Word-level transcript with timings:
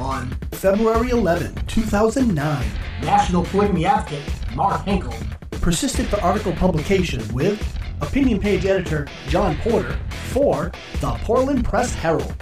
On 0.00 0.30
February 0.52 1.10
11, 1.10 1.54
2009, 1.66 2.66
National 3.02 3.44
polygamy 3.44 3.84
advocate 3.84 4.22
Mark 4.54 4.84
Henkel 4.86 5.14
persisted 5.60 6.06
for 6.06 6.18
article 6.22 6.52
publication 6.52 7.22
with 7.34 7.60
opinion 8.00 8.40
page 8.40 8.64
editor 8.64 9.06
John 9.28 9.56
Porter 9.58 9.98
for 10.30 10.72
the 11.00 11.10
Portland 11.22 11.64
Press 11.66 11.94
Herald. 11.94 12.34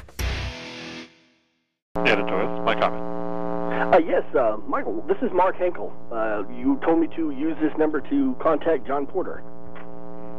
Editorials, 1.96 2.64
my 2.64 2.74
comment. 2.78 3.94
Uh, 3.94 3.98
yes, 3.98 4.22
uh, 4.36 4.56
Michael, 4.68 5.04
this 5.08 5.16
is 5.22 5.30
Mark 5.32 5.56
Henkel. 5.56 5.92
Uh, 6.12 6.44
you 6.50 6.78
told 6.84 7.00
me 7.00 7.08
to 7.16 7.30
use 7.32 7.56
this 7.60 7.72
number 7.76 8.00
to 8.02 8.36
contact 8.40 8.86
John 8.86 9.06
Porter. 9.06 9.42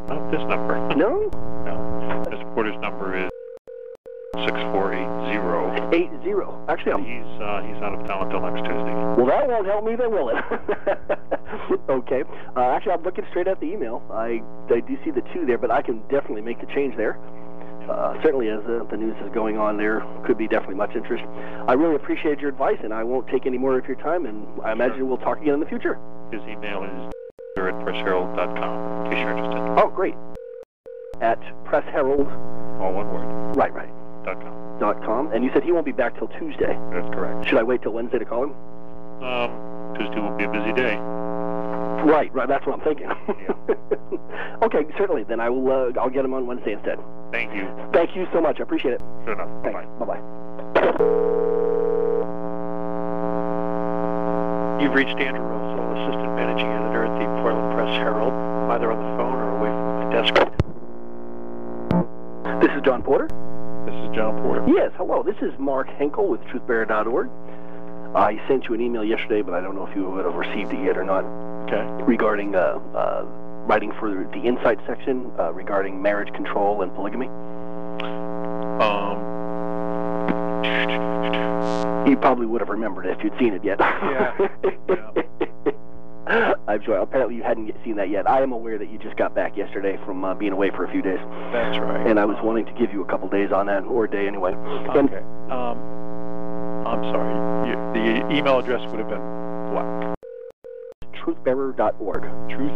Not 0.07 0.31
this 0.31 0.41
number. 0.47 0.77
No? 0.95 1.29
No. 1.65 2.23
Mr. 2.29 2.53
Porter's 2.53 2.79
number 2.79 3.25
is 3.25 3.28
6480. 4.35 5.95
Eight 5.95 6.09
zero. 6.23 6.63
Actually, 6.69 6.91
I'm. 6.93 7.03
He's, 7.03 7.41
uh, 7.41 7.61
he's 7.65 7.81
out 7.81 7.97
of 7.97 8.05
town 8.05 8.25
until 8.27 8.41
next 8.41 8.61
Tuesday. 8.61 8.93
Well, 9.17 9.25
that 9.25 9.47
won't 9.47 9.65
help 9.65 9.83
me, 9.83 9.95
then, 9.95 10.11
will 10.11 10.29
it? 10.29 10.37
okay. 11.89 12.23
Uh, 12.55 12.69
actually, 12.69 12.93
I'm 12.93 13.03
looking 13.03 13.25
straight 13.29 13.47
at 13.47 13.59
the 13.59 13.65
email. 13.65 14.03
I, 14.11 14.41
I 14.69 14.81
do 14.81 14.97
see 15.03 15.11
the 15.11 15.23
two 15.33 15.45
there, 15.45 15.57
but 15.57 15.71
I 15.71 15.81
can 15.81 16.01
definitely 16.09 16.41
make 16.41 16.59
the 16.61 16.67
change 16.67 16.95
there. 16.95 17.17
Uh, 17.89 18.13
certainly, 18.21 18.49
as 18.49 18.59
uh, 18.69 18.83
the 18.91 18.97
news 18.97 19.15
is 19.25 19.33
going 19.33 19.57
on, 19.57 19.77
there 19.77 20.05
could 20.25 20.37
be 20.37 20.47
definitely 20.47 20.75
much 20.75 20.95
interest. 20.95 21.23
I 21.67 21.73
really 21.73 21.95
appreciate 21.95 22.39
your 22.39 22.49
advice, 22.49 22.77
and 22.83 22.93
I 22.93 23.03
won't 23.03 23.27
take 23.27 23.47
any 23.47 23.57
more 23.57 23.77
of 23.79 23.87
your 23.87 23.97
time. 23.97 24.27
And 24.27 24.45
I 24.63 24.71
imagine 24.71 25.07
we'll 25.07 25.17
talk 25.17 25.41
again 25.41 25.55
in 25.55 25.59
the 25.59 25.65
future. 25.65 25.97
His 26.31 26.41
email 26.43 26.83
is 26.83 27.13
at 27.57 27.73
pressherald.com, 27.83 29.05
in 29.05 29.11
case 29.11 29.19
you're 29.19 29.31
interested. 29.31 29.59
Oh, 29.77 29.89
great. 29.89 30.15
At 31.19 31.41
Press 31.65 31.83
Herald. 31.91 32.27
All 32.79 32.93
one 32.93 33.11
word. 33.11 33.55
Right, 33.57 33.73
right. 33.73 33.89
Dot 34.29 34.41
com. 34.41 34.79
Dot 34.79 35.03
com. 35.03 35.31
And 35.33 35.43
you 35.43 35.49
said 35.53 35.63
he 35.63 35.71
won't 35.71 35.85
be 35.85 35.91
back 35.91 36.17
till 36.17 36.27
Tuesday. 36.27 36.77
That's 36.93 37.09
correct. 37.13 37.47
Should 37.47 37.57
I 37.57 37.63
wait 37.63 37.81
till 37.81 37.93
Wednesday 37.93 38.19
to 38.19 38.25
call 38.25 38.43
him? 38.43 38.53
Um, 39.23 39.95
Tuesday 39.97 40.19
will 40.21 40.37
be 40.37 40.43
a 40.45 40.51
busy 40.51 40.71
day. 40.73 40.95
Right, 42.05 42.33
right. 42.33 42.47
That's 42.47 42.65
what 42.65 42.79
I'm 42.79 42.85
thinking. 42.85 43.09
okay, 44.63 44.85
certainly. 44.97 45.23
Then 45.23 45.39
I 45.39 45.49
will. 45.49 45.67
Uh, 45.67 45.99
I'll 45.99 46.09
get 46.09 46.23
him 46.23 46.33
on 46.33 46.45
Wednesday 46.47 46.73
instead. 46.73 46.99
Thank 47.31 47.53
you. 47.55 47.67
Thank 47.91 48.15
you 48.15 48.27
so 48.31 48.39
much. 48.39 48.59
I 48.59 48.63
appreciate 48.63 48.93
it. 48.93 49.01
Sure 49.25 49.33
enough. 49.33 49.49
Thanks. 49.63 49.79
Bye. 49.99 50.05
Bye 50.05 50.05
bye. 50.05 50.21
You've 54.81 54.93
reached 54.93 55.19
Andrew 55.19 55.43
Russell, 55.43 55.91
Assistant 56.05 56.35
Managing 56.39 56.69
Editor 56.69 57.03
at 57.03 57.19
the 57.19 57.25
Portland 57.41 57.73
Press 57.75 57.91
Herald. 57.97 58.31
I'm 58.31 58.71
either 58.71 58.91
on 58.93 58.97
the 58.97 59.11
phone 59.17 59.35
or 59.35 59.49
away 59.59 59.71
from 59.75 59.85
my 59.99 60.13
desk. 60.13 60.33
This 62.61 62.71
is 62.77 62.81
John 62.85 63.03
Porter. 63.03 63.27
This 63.89 64.05
is 64.09 64.15
John 64.15 64.39
Porter. 64.43 64.63
Yes. 64.67 64.91
Hello. 64.97 65.23
This 65.23 65.37
is 65.41 65.51
Mark 65.57 65.87
Henkel 65.97 66.27
with 66.29 66.41
TruthBearer.org. 66.41 67.27
I 68.15 68.39
sent 68.47 68.65
you 68.65 68.75
an 68.75 68.81
email 68.81 69.03
yesterday, 69.03 69.41
but 69.41 69.55
I 69.55 69.61
don't 69.61 69.73
know 69.73 69.87
if 69.87 69.95
you 69.95 70.07
would 70.07 70.25
have 70.25 70.35
received 70.35 70.71
it 70.73 70.83
yet 70.85 70.95
or 70.95 71.03
not. 71.03 71.23
Okay. 71.65 72.03
Regarding 72.03 72.53
uh, 72.53 72.79
uh, 72.93 73.23
writing 73.65 73.91
for 73.99 74.11
the 74.31 74.41
Insight 74.41 74.77
section 74.85 75.31
uh, 75.39 75.51
regarding 75.53 75.99
marriage 76.03 76.31
control 76.35 76.83
and 76.83 76.93
polygamy. 76.93 77.27
Um, 78.79 79.25
You 82.07 82.15
probably 82.17 82.45
would 82.45 82.61
have 82.61 82.69
remembered 82.69 83.07
it 83.07 83.17
if 83.17 83.23
you'd 83.23 83.37
seen 83.39 83.53
it 83.53 83.63
yet. 83.63 83.79
Yeah, 83.79 84.33
I'm 86.67 86.83
sure. 86.83 86.97
Apparently, 86.97 87.35
you 87.35 87.43
hadn't 87.43 87.73
seen 87.83 87.95
that 87.95 88.09
yet. 88.09 88.29
I 88.29 88.41
am 88.41 88.51
aware 88.51 88.77
that 88.77 88.89
you 88.91 88.99
just 88.99 89.17
got 89.17 89.33
back 89.33 89.57
yesterday 89.57 89.97
from 90.05 90.23
uh, 90.23 90.35
being 90.35 90.51
away 90.53 90.69
for 90.69 90.85
a 90.85 90.91
few 90.91 91.01
days, 91.01 91.19
that's 91.51 91.79
right. 91.79 92.05
and 92.05 92.19
I 92.19 92.25
was 92.25 92.37
wanting 92.43 92.65
to 92.67 92.71
give 92.73 92.93
you 92.93 93.01
a 93.01 93.05
couple 93.05 93.27
days 93.29 93.51
on 93.51 93.65
that, 93.65 93.83
or 93.83 94.05
a 94.05 94.09
day 94.09 94.27
anyway. 94.27 94.53
And 94.53 95.09
Okay. 95.09 95.23
Um, 95.49 95.77
I'm 96.85 97.03
sorry. 97.11 97.33
You, 97.69 97.75
the 97.93 98.35
email 98.35 98.59
address 98.59 98.81
would 98.91 98.99
have 98.99 99.09
been 99.09 99.21
what? 99.73 99.85
truthbearer.org. 101.17 102.21
Truth. 102.49 102.71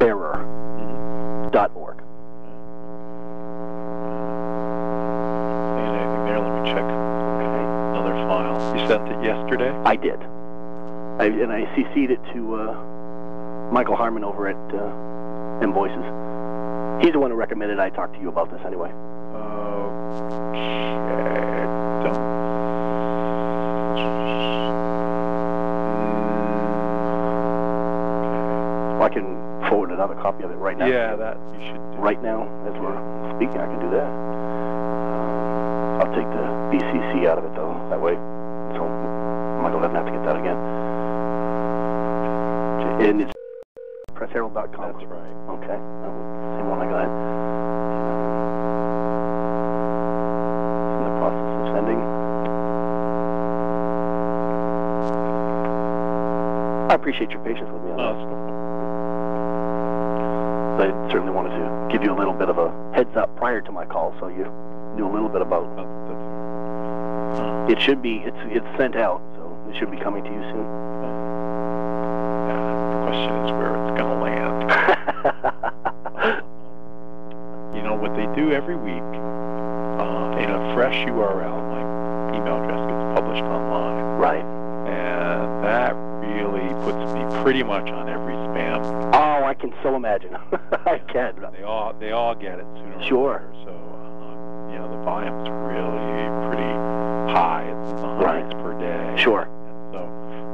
Bearer.org. 0.00 1.96
Ain't 5.78 5.94
anything 5.96 6.24
there? 6.26 6.38
Let 6.40 6.52
me 6.62 6.68
check 6.70 6.84
Okay. 6.84 7.64
another 7.96 8.14
file. 8.28 8.56
You 8.78 8.86
sent 8.86 9.08
it 9.08 9.24
yesterday? 9.24 9.70
I 9.84 9.96
did. 9.96 10.20
I, 11.18 11.26
and 11.26 11.52
I 11.52 11.62
CC'd 11.76 12.10
it 12.10 12.20
to 12.32 12.56
uh, 12.56 12.74
Michael 13.72 13.96
Harmon 13.96 14.24
over 14.24 14.48
at 14.48 14.74
uh, 14.74 15.62
M 15.62 15.72
Voices. 15.72 16.04
He's 17.02 17.12
the 17.12 17.20
one 17.20 17.30
who 17.30 17.36
recommended 17.36 17.78
I 17.78 17.90
talk 17.90 18.12
to 18.12 18.20
you 18.20 18.28
about 18.28 18.50
this 18.50 18.60
anyway. 18.66 18.90
Okay. 21.04 21.64
Don't. 22.02 22.18
I 29.02 29.08
can 29.08 29.24
forward 29.68 29.90
another 29.90 30.14
copy 30.14 30.44
of 30.44 30.50
it 30.50 30.56
right 30.56 30.76
now. 30.76 30.86
Yeah, 30.86 31.14
that 31.16 31.36
you 31.54 31.66
should 31.68 31.76
do. 31.76 31.98
Right 31.98 32.22
now, 32.22 32.42
as 32.66 32.74
we're 32.80 32.96
speaking, 33.36 33.58
I 33.60 33.66
can 33.66 33.80
do 33.80 33.90
that. 33.90 34.10
I'll 36.02 36.12
take 36.14 36.26
the 36.34 36.44
BCC 36.74 37.26
out 37.26 37.38
of 37.38 37.44
it, 37.44 37.54
though. 37.54 37.74
That 37.90 38.00
way, 38.00 38.14
so 38.74 38.88
Michael 39.62 39.80
doesn't 39.80 39.94
have 39.94 40.06
to 40.06 40.12
get 40.12 40.24
that 40.24 40.36
again. 40.36 40.73
And 43.04 43.20
it's 43.22 43.32
pressherald.com. 44.12 44.92
That's 44.92 45.04
right. 45.06 45.34
Okay. 45.58 45.78
Oh, 45.78 46.12
Same 46.58 46.68
one 46.68 46.80
I 46.80 46.86
got. 46.88 47.08
It's 50.84 50.98
in 50.98 51.04
the 51.04 51.14
process 51.20 51.48
of 51.60 51.66
sending. 51.74 52.00
I 56.90 56.94
appreciate 56.94 57.30
your 57.30 57.40
patience 57.44 57.70
with 57.72 57.82
me 57.82 57.90
on 57.92 57.96
No, 57.96 58.12
that. 60.78 60.90
I 60.90 61.10
certainly 61.10 61.32
wanted 61.32 61.50
to 61.50 61.88
give 61.90 62.02
you 62.04 62.12
a 62.12 62.18
little 62.18 62.34
bit 62.34 62.48
of 62.48 62.58
a 62.58 62.70
heads 62.94 63.16
up 63.16 63.34
prior 63.36 63.60
to 63.62 63.72
my 63.72 63.84
call, 63.86 64.14
so 64.20 64.28
you 64.28 64.44
knew 64.96 65.06
a 65.08 65.12
little 65.12 65.28
bit 65.28 65.40
about. 65.42 65.64
It 67.70 67.80
should 67.80 68.02
be. 68.02 68.18
It's 68.24 68.36
it's 68.44 68.66
sent 68.78 68.94
out, 68.96 69.20
so 69.36 69.56
it 69.70 69.76
should 69.78 69.90
be 69.90 69.96
coming 69.96 70.22
to 70.22 70.30
you 70.30 70.42
soon. 70.52 70.93
Question 73.04 73.32
is 73.44 73.50
where 73.52 73.72
it's 73.76 73.92
going 74.00 74.10
to 74.10 74.20
land. 74.22 74.70
You 77.74 77.82
know 77.82 77.94
what 77.96 78.14
they 78.14 78.26
do 78.40 78.52
every 78.52 78.76
week 78.76 79.02
uh, 79.02 80.38
in 80.38 80.48
a 80.48 80.74
fresh 80.74 80.94
URL. 81.08 81.58
My 81.68 81.82
email 82.36 82.62
address 82.62 82.80
gets 82.86 83.18
published 83.18 83.42
online, 83.42 84.18
right. 84.20 84.44
and 84.86 85.64
that 85.64 85.92
really 86.22 86.68
puts 86.84 87.12
me 87.14 87.42
pretty 87.42 87.62
much 87.64 87.88
on 87.90 88.08
every 88.08 88.34
spam. 88.34 88.80
Oh, 89.12 89.44
I 89.44 89.54
can 89.54 89.74
so 89.82 89.96
imagine. 89.96 90.34
I 90.86 91.00
can. 91.12 91.34
They 91.52 91.64
all 91.64 91.92
they 91.98 92.12
all 92.12 92.34
get 92.36 92.60
it 92.60 92.66
sooner 92.76 93.02
Sure. 93.08 93.18
or 93.18 93.54
later. 93.54 93.64
So 93.64 93.70
um, 93.74 94.70
you 94.72 94.78
know 94.78 94.88
the 94.96 95.02
volume's 95.04 95.48
really 95.66 96.24
pretty 96.46 96.72
high. 97.34 97.64
It's 97.66 98.00
hundreds 98.00 98.54
per 98.54 98.78
day. 98.78 99.20
Sure. 99.20 99.48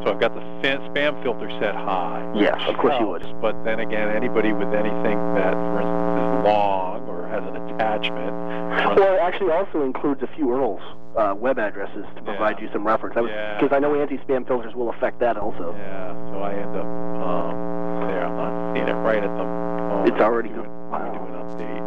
So 0.05 0.11
I've 0.13 0.21
got 0.21 0.35
the 0.35 0.41
spam 0.61 1.23
filter 1.23 1.51
set 1.61 1.75
high. 1.75 2.25
Yes, 2.35 2.57
of 2.67 2.77
course 2.79 2.95
you 3.01 3.07
would. 3.09 3.23
But 3.43 3.63
then 3.65 3.81
again, 3.81 4.09
anybody 4.09 4.53
with 4.53 4.73
anything 4.73 5.19
that, 5.37 5.53
for 5.53 5.81
instance, 5.81 6.41
is 6.41 6.45
long 6.45 7.07
or 7.09 7.27
has 7.29 7.45
an 7.45 7.57
attachment. 7.75 8.33
Well, 9.01 9.15
it 9.15 9.21
actually 9.21 9.51
also 9.53 9.83
includes 9.83 10.23
a 10.23 10.27
few 10.35 10.47
URLs, 10.47 10.81
uh, 11.17 11.35
web 11.35 11.59
addresses 11.59 12.05
to 12.17 12.23
provide 12.23 12.57
Yeah. 12.59 12.67
you 12.67 12.73
some 12.73 12.87
reference. 12.87 13.15
Because 13.15 13.29
Yeah. 13.71 13.77
I 13.77 13.79
know 13.79 13.95
anti-spam 14.01 14.47
filters 14.47 14.75
will 14.75 14.91
affect 14.91 15.19
that 15.21 15.37
also. 15.37 15.75
Yeah, 15.77 16.13
so 16.33 16.39
I 16.41 16.53
end 16.55 16.77
up 16.77 16.87
um, 16.87 18.07
there. 18.09 18.25
I'm 18.25 18.37
not 18.37 18.75
seeing 18.75 18.89
it 18.89 18.93
right 19.05 19.23
at 19.23 19.31
the 19.37 19.45
moment. 19.45 20.09
It's 20.13 20.21
already 20.21 20.49
do 20.51 20.61
it- 20.61 20.69
me 20.69 20.99
do 21.13 21.21
an 21.25 21.35
update. 21.45 21.87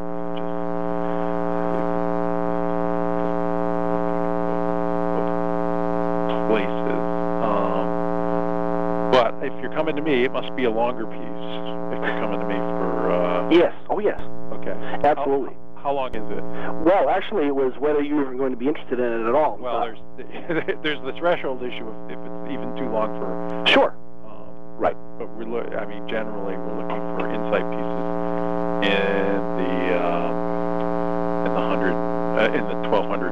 Just 6.30 6.48
places. 6.50 7.13
If 9.44 9.52
you're 9.62 9.74
coming 9.74 9.96
to 9.96 10.02
me, 10.02 10.24
it 10.24 10.32
must 10.32 10.56
be 10.56 10.64
a 10.64 10.72
longer 10.72 11.06
piece. 11.06 11.44
If 11.94 12.00
you're 12.00 12.20
coming 12.24 12.40
to 12.40 12.48
me 12.48 12.56
for 12.56 13.12
uh, 13.12 13.50
Yes. 13.52 13.74
Oh, 13.90 14.00
yes. 14.00 14.20
okay. 14.54 14.72
Absolutely. 15.04 15.54
How, 15.76 15.84
how 15.84 15.94
long 15.94 16.16
is 16.16 16.24
it? 16.32 16.44
Well, 16.88 17.10
actually, 17.10 17.46
it 17.48 17.56
was 17.56 17.74
whether 17.78 18.02
you 18.02 18.16
were 18.16 18.34
going 18.36 18.52
to 18.52 18.58
be 18.58 18.68
interested 18.68 19.00
in 19.00 19.06
it 19.06 19.28
at 19.28 19.36
all. 19.36 19.58
Well, 19.60 19.78
Uh, 19.84 19.86
there's 20.18 20.80
there's 20.84 21.02
the 21.04 21.12
threshold 21.20 21.62
issue 21.62 21.84
of 21.88 21.96
if 22.10 22.18
it's 22.18 22.52
even 22.56 22.72
too 22.78 22.88
long 22.90 23.12
for 23.20 23.68
sure. 23.72 23.92
Um, 24.26 24.48
Right. 24.80 24.96
But 25.20 25.28
we're 25.36 25.44
look. 25.46 25.68
I 25.76 25.86
mean, 25.86 26.08
generally, 26.08 26.56
we're 26.58 26.78
looking 26.82 27.04
for 27.20 27.28
insight 27.30 27.68
pieces 27.68 28.00
in 28.90 29.44
the 29.60 29.76
um, 30.02 30.34
in 31.48 31.52
the 31.54 31.62
hundred 31.68 31.94
uh, 31.94 32.58
in 32.58 32.64
the 32.64 32.88
twelve 32.90 33.06
hundred 33.08 33.32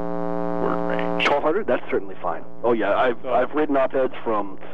word 0.61 0.77
range. 0.91 1.23
1200. 1.27 1.65
That's 1.67 1.83
certainly 1.89 2.15
fine. 2.21 2.43
Oh 2.63 2.73
yeah, 2.73 2.95
I've 2.95 3.17
So- 3.23 3.33
I've 3.33 3.51
written 3.55 3.75
op-eds 3.77 4.13
from 4.23 4.59
uh, 4.61 4.65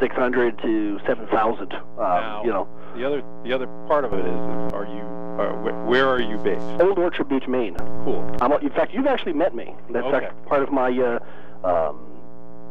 600 0.00 0.58
to 0.62 0.98
7,000. 1.06 1.72
Um, 1.74 2.44
you 2.44 2.50
know, 2.52 2.68
The 2.96 3.04
other 3.04 3.22
the 3.44 3.52
other 3.52 3.66
part 3.88 4.04
of 4.04 4.12
it 4.12 4.20
is, 4.24 4.26
is 4.26 4.72
are 4.72 4.86
you 4.86 5.02
uh, 5.40 5.52
wh- 5.62 5.88
where 5.88 6.08
are 6.08 6.20
you 6.20 6.38
based? 6.38 6.62
Old 6.80 6.98
Orchard 6.98 7.28
Beach, 7.28 7.46
Maine. 7.48 7.74
Cool. 8.04 8.22
I'm, 8.40 8.52
in 8.62 8.70
fact, 8.70 8.92
you've 8.94 9.06
actually 9.06 9.32
met 9.34 9.54
me. 9.54 9.74
That's 9.90 10.06
Okay. 10.06 10.28
part 10.46 10.62
of 10.62 10.70
my 10.72 10.90
uh, 10.90 11.18
um, 11.66 11.98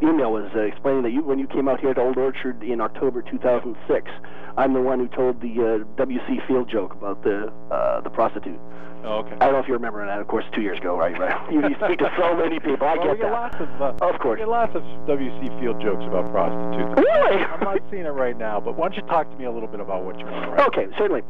email 0.04 0.32
was 0.32 0.52
uh, 0.56 0.60
explaining 0.60 1.04
that 1.04 1.12
you, 1.12 1.24
when 1.24 1.40
you 1.40 1.48
came 1.48 1.68
out 1.68 1.80
here 1.80 1.94
to 1.94 2.02
Old 2.02 2.18
Orchard 2.18 2.62
in 2.64 2.82
October 2.82 3.22
2006, 3.22 4.12
I'm 4.58 4.74
the 4.74 4.82
one 4.82 5.00
who 5.00 5.08
told 5.08 5.42
the 5.42 5.82
uh, 5.82 5.96
W.C. 5.98 6.40
Field 6.48 6.70
joke 6.70 6.94
about 6.94 7.24
the 7.24 7.52
uh, 7.72 8.02
the 8.02 8.10
prostitute. 8.10 8.60
Oh, 9.04 9.20
okay. 9.20 9.36
I 9.36 9.46
don't 9.48 9.54
know 9.54 9.60
if 9.60 9.68
you 9.68 9.74
remember 9.74 10.06
that. 10.06 10.22
Of 10.22 10.28
course, 10.28 10.46
two 10.56 10.62
years 10.62 10.78
ago, 10.80 10.96
right? 10.96 11.18
Right. 11.20 11.36
You, 11.52 11.60
you 11.68 11.76
speak 11.76 12.00
to 12.00 12.12
so 12.18 12.36
many 12.38 12.60
people. 12.60 12.88
I 12.88 12.96
well, 12.96 13.04
get 13.04 13.12
we 13.12 13.18
get 13.18 13.24
that. 13.24 13.32
lots 13.34 13.56
of, 13.60 13.82
uh, 13.82 14.06
Of 14.14 14.20
course. 14.22 14.38
We 14.40 14.46
get 14.46 14.50
lots 14.50 14.76
of 14.76 14.84
W.C. 15.08 15.50
Field 15.60 15.82
jokes 15.82 16.04
about 16.08 16.32
prostitutes. 16.32 16.96
Really? 17.04 17.44
I'm 17.44 17.60
not 17.60 17.80
seeing 17.92 18.06
it 18.06 18.16
right 18.16 18.38
now, 18.38 18.60
but 18.62 18.78
why 18.78 18.88
don't 18.88 18.96
you 18.96 19.04
talk 19.10 19.30
to 19.30 19.36
me 19.36 19.44
a 19.46 19.52
little 19.52 19.68
bit 19.68 19.82
about 19.82 20.06
what 20.06 20.18
you 20.20 20.26
want? 20.26 20.60
Okay, 20.72 20.88
certainly. 20.98 21.22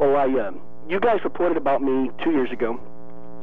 Well, 0.00 0.16
I, 0.16 0.26
um, 0.40 0.60
you 0.88 0.98
guys 0.98 1.20
reported 1.22 1.56
about 1.56 1.82
me 1.82 2.10
two 2.24 2.32
years 2.32 2.50
ago. 2.50 2.80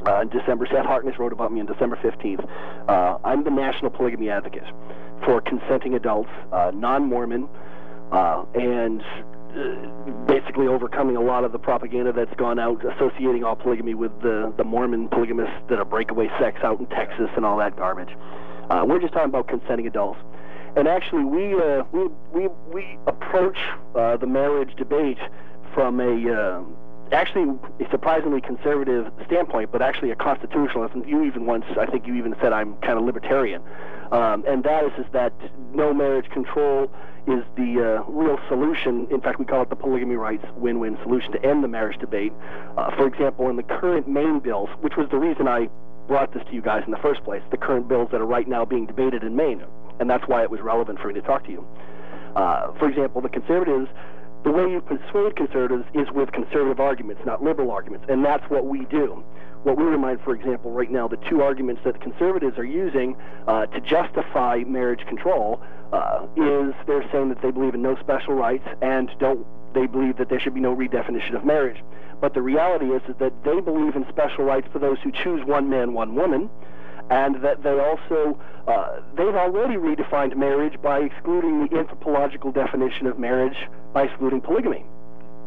Uh, 0.06 0.24
December, 0.24 0.66
Seth 0.70 0.86
Harkness 0.86 1.18
wrote 1.18 1.32
about 1.32 1.52
me 1.52 1.60
on 1.60 1.66
December 1.66 1.96
15th. 1.96 2.48
Uh, 2.88 3.18
I'm 3.24 3.44
the 3.44 3.50
national 3.50 3.90
polygamy 3.90 4.30
advocate 4.30 4.64
for 5.24 5.40
consenting 5.40 5.94
adults, 5.94 6.30
uh, 6.52 6.70
non-Mormon, 6.74 7.48
uh, 8.12 8.44
and 8.54 9.02
uh, 9.02 10.10
basically 10.26 10.66
overcoming 10.66 11.16
a 11.16 11.20
lot 11.20 11.44
of 11.44 11.52
the 11.52 11.58
propaganda 11.58 12.12
that's 12.12 12.34
gone 12.36 12.58
out 12.58 12.82
associating 12.94 13.42
all 13.44 13.56
polygamy 13.56 13.94
with 13.94 14.12
the, 14.22 14.52
the 14.56 14.64
Mormon 14.64 15.08
polygamists 15.08 15.56
that 15.68 15.78
are 15.78 15.84
breakaway 15.84 16.28
sects 16.38 16.60
out 16.62 16.78
in 16.78 16.86
Texas 16.86 17.28
and 17.36 17.44
all 17.44 17.58
that 17.58 17.76
garbage. 17.76 18.14
Uh, 18.70 18.84
we're 18.86 19.00
just 19.00 19.12
talking 19.12 19.28
about 19.28 19.48
consenting 19.48 19.86
adults. 19.86 20.20
And 20.76 20.86
actually, 20.86 21.24
we 21.24 21.54
we 21.92 22.08
we 22.30 22.48
we 22.72 22.98
approach 23.06 23.56
the 23.94 24.26
marriage 24.26 24.76
debate 24.76 25.18
from 25.74 25.98
a 25.98 26.66
actually 27.12 27.58
a 27.80 27.90
surprisingly 27.90 28.40
conservative 28.40 29.10
standpoint, 29.26 29.72
but 29.72 29.82
actually 29.82 30.10
a 30.10 30.16
constitutionalist. 30.16 30.94
And 30.94 31.08
you 31.08 31.24
even 31.24 31.46
once, 31.46 31.64
I 31.78 31.86
think 31.86 32.06
you 32.06 32.14
even 32.14 32.34
said 32.40 32.52
I'm 32.52 32.74
kind 32.76 32.98
of 32.98 33.04
libertarian. 33.04 33.62
Um, 34.12 34.44
and 34.46 34.64
that 34.64 34.84
is, 34.84 34.92
is 34.98 35.06
that 35.12 35.32
no 35.74 35.92
marriage 35.92 36.28
control 36.30 36.90
is 37.26 37.44
the 37.56 38.02
uh, 38.06 38.10
real 38.10 38.38
solution. 38.48 39.06
In 39.10 39.20
fact, 39.20 39.38
we 39.38 39.44
call 39.44 39.62
it 39.62 39.68
the 39.68 39.76
polygamy 39.76 40.16
rights 40.16 40.44
win-win 40.56 40.96
solution 41.02 41.32
to 41.32 41.44
end 41.44 41.62
the 41.62 41.68
marriage 41.68 41.98
debate. 41.98 42.32
Uh, 42.76 42.94
for 42.96 43.06
example, 43.06 43.50
in 43.50 43.56
the 43.56 43.62
current 43.62 44.08
Maine 44.08 44.40
bills, 44.40 44.70
which 44.80 44.96
was 44.96 45.08
the 45.10 45.18
reason 45.18 45.46
I 45.46 45.68
brought 46.06 46.32
this 46.32 46.42
to 46.44 46.52
you 46.54 46.62
guys 46.62 46.84
in 46.86 46.90
the 46.90 46.98
first 46.98 47.22
place, 47.24 47.42
the 47.50 47.58
current 47.58 47.86
bills 47.86 48.08
that 48.12 48.20
are 48.20 48.26
right 48.26 48.48
now 48.48 48.64
being 48.64 48.86
debated 48.86 49.22
in 49.22 49.36
Maine, 49.36 49.62
and 50.00 50.08
that's 50.08 50.26
why 50.26 50.42
it 50.42 50.50
was 50.50 50.60
relevant 50.60 50.98
for 51.00 51.08
me 51.08 51.14
to 51.14 51.22
talk 51.22 51.44
to 51.44 51.50
you. 51.50 51.66
Uh, 52.34 52.72
for 52.78 52.88
example, 52.88 53.20
the 53.20 53.28
conservatives 53.28 53.88
the 54.44 54.50
way 54.50 54.70
you 54.70 54.80
persuade 54.80 55.36
conservatives 55.36 55.84
is 55.94 56.10
with 56.12 56.32
conservative 56.32 56.80
arguments, 56.80 57.22
not 57.24 57.42
liberal 57.42 57.70
arguments, 57.70 58.06
and 58.08 58.24
that's 58.24 58.48
what 58.50 58.66
we 58.66 58.84
do. 58.86 59.22
What 59.64 59.76
we 59.76 59.84
remind, 59.84 60.20
for 60.20 60.34
example, 60.34 60.70
right 60.70 60.90
now, 60.90 61.08
the 61.08 61.16
two 61.28 61.42
arguments 61.42 61.82
that 61.84 62.00
conservatives 62.00 62.58
are 62.58 62.64
using 62.64 63.16
uh, 63.48 63.66
to 63.66 63.80
justify 63.80 64.62
marriage 64.66 65.04
control 65.06 65.60
uh, 65.92 66.26
is 66.36 66.74
they're 66.86 67.08
saying 67.10 67.30
that 67.30 67.42
they 67.42 67.50
believe 67.50 67.74
in 67.74 67.82
no 67.82 67.96
special 67.96 68.34
rights 68.34 68.66
and 68.80 69.10
don't 69.18 69.44
they 69.74 69.86
believe 69.86 70.16
that 70.16 70.28
there 70.30 70.40
should 70.40 70.54
be 70.54 70.60
no 70.60 70.74
redefinition 70.74 71.36
of 71.36 71.44
marriage. 71.44 71.82
But 72.20 72.34
the 72.34 72.42
reality 72.42 72.86
is, 72.86 73.02
is 73.08 73.16
that 73.18 73.32
they 73.44 73.60
believe 73.60 73.96
in 73.96 74.06
special 74.08 74.44
rights 74.44 74.66
for 74.72 74.78
those 74.78 74.98
who 75.02 75.12
choose 75.12 75.44
one 75.44 75.68
man, 75.68 75.92
one 75.92 76.14
woman, 76.14 76.48
and 77.10 77.42
that 77.42 77.62
they 77.62 77.78
also 77.78 78.38
uh, 78.66 79.00
they've 79.16 79.34
already 79.34 79.74
redefined 79.74 80.36
marriage 80.36 80.80
by 80.82 80.98
excluding 80.98 81.66
the 81.66 81.78
anthropological 81.78 82.52
definition 82.52 83.06
of 83.06 83.18
marriage 83.18 83.56
by 83.94 84.02
excluding 84.04 84.40
polygamy, 84.40 84.84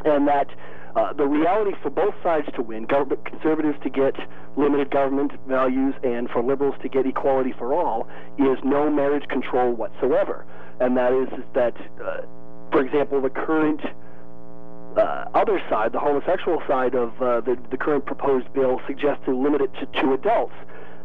and 0.06 0.28
that 0.28 0.48
uh, 0.96 1.14
the 1.14 1.26
reality 1.26 1.72
for 1.82 1.90
both 1.90 2.14
sides 2.24 2.48
to 2.56 2.62
win, 2.62 2.86
government 2.86 3.24
conservatives 3.26 3.78
to 3.84 3.90
get 3.90 4.16
limited 4.58 4.90
government 4.92 5.32
values 5.48 5.94
and 6.04 6.30
for 6.30 6.44
liberals 6.44 6.76
to 6.82 6.90
get 6.90 7.06
equality 7.06 7.54
for 7.58 7.74
all, 7.74 8.08
is 8.38 8.58
no 8.64 8.90
marriage 8.90 9.28
control 9.30 9.72
whatsoever, 9.72 10.46
and 10.80 10.98
that 10.98 11.14
is, 11.14 11.28
is 11.40 11.46
that, 11.54 11.76
uh, 12.04 12.22
for 12.72 12.84
example, 12.84 13.22
the 13.22 13.30
current 13.30 13.82
uh, 14.98 15.26
other 15.34 15.62
side, 15.70 15.94
the 15.94 16.00
homosexual 16.00 16.62
side 16.68 16.96
of 16.96 17.10
uh, 17.22 17.40
the, 17.42 17.58
the 17.70 17.78
current 17.78 18.06
proposed 18.06 18.52
bill, 18.54 18.82
suggests 18.88 19.24
to 19.24 19.34
limit 19.34 19.62
it 19.62 19.72
to 19.76 19.86
two 20.02 20.14
adults 20.14 20.56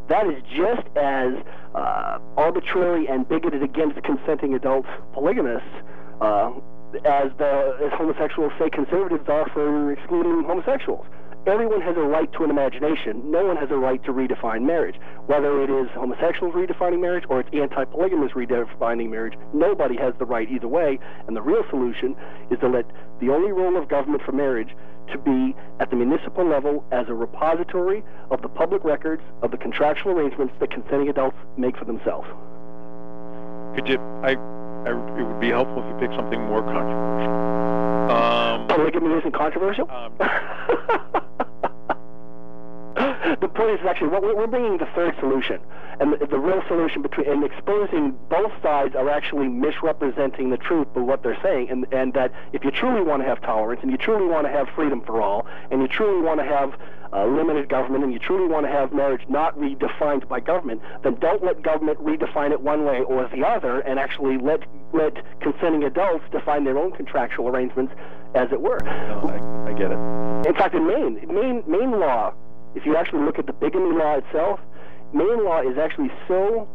that 0.09 0.27
is 0.27 0.43
just 0.55 0.87
as 0.97 1.35
uh, 1.75 2.19
arbitrary 2.37 3.07
and 3.09 3.29
bigoted 3.29 3.63
against 3.63 4.03
consenting 4.03 4.55
adult 4.55 4.87
polygamists 5.13 5.69
uh, 6.21 6.53
as 7.05 7.31
the 7.39 7.77
as 7.85 7.93
homosexuals 7.93 8.53
say 8.59 8.71
conservatives 8.71 9.29
are 9.29 9.49
for 9.53 9.93
excluding 9.93 10.45
homosexuals. 10.45 11.07
Everyone 11.47 11.81
has 11.81 11.97
a 11.97 12.01
right 12.01 12.33
to 12.33 12.43
an 12.43 12.51
imagination. 12.51 13.31
No 13.31 13.45
one 13.47 13.57
has 13.57 13.71
a 13.71 13.77
right 13.77 14.03
to 14.03 14.13
redefine 14.13 14.63
marriage. 14.63 14.97
Whether 15.27 15.63
it 15.63 15.71
is 15.71 15.89
homosexuals 15.95 16.55
redefining 16.55 17.01
marriage 17.01 17.23
or 17.29 17.39
it's 17.39 17.49
anti-polygamous 17.53 18.33
redefining 18.33 19.11
marriage, 19.11 19.35
nobody 19.55 19.97
has 19.97 20.13
the 20.19 20.25
right 20.25 20.51
either 20.51 20.67
way. 20.67 20.99
And 21.29 21.37
the 21.37 21.43
real 21.43 21.63
solution 21.71 22.17
is 22.51 22.59
to 22.61 22.69
let 22.69 22.87
the 23.21 23.29
only 23.29 23.53
role 23.53 23.77
of 23.77 23.89
government 23.89 24.25
for 24.25 24.33
marriage 24.33 24.71
to 25.09 25.19
be 25.19 25.55
at 25.81 25.91
the 25.91 25.97
municipal 25.97 26.45
level 26.47 26.85
as 26.93 27.09
a 27.09 27.15
repository 27.15 28.03
of 28.31 28.43
the 28.43 28.49
public 28.49 28.85
records 28.85 29.23
of 29.43 29.51
the 29.51 29.57
contractual 29.57 30.13
arrangements 30.13 30.55
that 30.61 30.71
consenting 30.71 31.09
adults 31.09 31.37
make 31.57 31.77
for 31.77 31.85
themselves. 31.85 32.27
Could 33.77 33.89
you? 33.89 33.99
I, 34.23 34.33
I. 34.89 34.91
It 35.19 35.25
would 35.27 35.41
be 35.41 35.49
helpful 35.51 35.83
if 35.83 35.89
you 36.01 36.09
pick 36.09 36.17
something 36.17 36.41
more 36.41 36.63
controversial. 36.63 37.33
Um, 38.11 38.69
Polygamy 38.69 39.15
isn't 39.19 39.35
controversial. 39.35 39.91
um, 39.91 40.13
the 43.41 43.49
point 43.49 43.81
is 43.81 43.87
actually 43.87 44.09
what 44.09 44.23
we're 44.23 44.37
we're 44.37 44.47
bringing 44.47 44.79
the 44.79 44.87
third 44.95 45.15
solution, 45.19 45.61
and 46.01 46.13
the, 46.13 46.27
the 46.27 46.39
real 46.39 46.63
solution 46.69 47.03
between 47.03 47.29
and 47.29 47.43
exposing 47.45 48.17
both 48.29 48.53
sides 48.63 48.95
are 48.95 49.09
actually 49.09 49.49
misrepresenting 49.49 50.51
the 50.51 50.57
truth 50.57 50.87
of 50.95 51.05
what 51.05 51.23
they're 51.23 51.39
saying, 51.43 51.71
and 51.71 51.87
and 51.93 52.15
that 52.15 52.33
if 52.53 52.65
you 52.65 52.71
truly 52.71 53.03
want 53.03 53.23
to 53.23 53.29
have 53.29 53.41
tolerance 53.41 53.81
and 53.83 53.91
you 53.91 53.97
truly 53.97 54.27
want 54.27 54.47
to 54.47 54.53
have 54.53 54.69
freedom 54.75 55.01
for 55.05 55.21
all, 55.21 55.47
and 55.71 55.83
you 55.83 55.89
truly 55.89 56.23
want 56.23 56.39
to 56.39 56.47
have 56.47 56.75
uh, 57.13 57.25
limited 57.27 57.69
government, 57.69 58.05
and 58.05 58.13
you 58.13 58.19
truly 58.19 58.47
want 58.47 58.67
to 58.67 58.71
have 58.71 58.93
marriage 58.93 59.23
not 59.29 59.59
redefined 59.59 60.29
by 60.29 60.39
government, 60.41 60.81
then 61.03 61.15
don't 61.17 61.43
let 61.43 61.63
government 61.63 61.99
redefine 62.05 62.53
it 62.53 62.61
one 62.61 62.85
way 62.85 63.01
or 63.01 63.29
the 63.29 63.45
other, 63.45 63.81
and 63.81 63.99
actually 63.99 64.39
let 64.39 64.61
let 64.93 65.15
consenting 65.41 65.85
adults 65.85 66.25
define 66.31 66.65
their 66.65 66.79
own 66.79 66.93
contractual 66.93 67.49
arrangements, 67.49 67.93
as 68.35 68.53
it 68.53 68.61
were. 68.61 68.79
no, 68.81 69.21
I, 69.29 69.71
I 69.71 69.73
get 69.73 69.91
it. 69.91 69.99
In 70.47 70.55
fact, 70.55 70.75
in 70.75 70.87
Maine, 70.87 71.27
Maine, 71.27 71.65
Maine 71.67 71.99
law, 71.99 72.33
if 72.77 72.85
you 72.85 72.97
actually 72.97 73.25
look 73.25 73.39
at 73.39 73.47
the 73.47 73.53
bigamy 73.53 73.93
law 73.93 74.17
itself, 74.17 74.61
Maine 75.13 75.45
law 75.45 75.63
is 75.63 75.79
actually 75.79 76.11
so. 76.29 76.69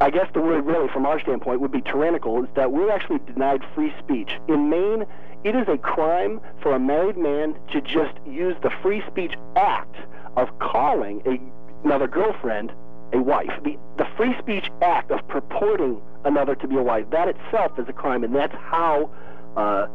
I 0.00 0.10
guess 0.10 0.26
the 0.32 0.40
word 0.40 0.64
really, 0.64 0.88
from 0.88 1.06
our 1.06 1.20
standpoint, 1.20 1.60
would 1.60 1.70
be 1.70 1.82
tyrannical. 1.82 2.42
Is 2.42 2.48
that 2.56 2.72
we're 2.72 2.90
actually 2.90 3.18
denied 3.26 3.62
free 3.74 3.92
speech 4.02 4.30
in 4.48 4.70
Maine? 4.70 5.04
It 5.44 5.54
is 5.54 5.68
a 5.68 5.76
crime 5.76 6.40
for 6.62 6.74
a 6.74 6.80
married 6.80 7.18
man 7.18 7.54
to 7.72 7.80
just 7.82 8.14
use 8.26 8.56
the 8.62 8.70
free 8.82 9.02
speech 9.06 9.34
act 9.54 9.96
of 10.36 10.48
calling 10.58 11.22
a, 11.26 11.38
another 11.86 12.08
girlfriend 12.08 12.72
a 13.12 13.20
wife. 13.20 13.52
The, 13.62 13.76
the 13.98 14.06
free 14.16 14.34
speech 14.38 14.70
act 14.80 15.10
of 15.10 15.26
purporting 15.28 16.00
another 16.24 16.54
to 16.56 16.66
be 16.66 16.76
a 16.76 16.82
wife, 16.82 17.04
that 17.10 17.28
itself 17.28 17.78
is 17.78 17.86
a 17.88 17.92
crime, 17.92 18.24
and 18.24 18.34
that's 18.34 18.54
how 18.54 19.10
uh, 19.56 19.86